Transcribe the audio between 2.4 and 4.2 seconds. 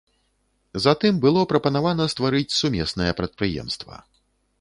сумеснае прадпрыемства.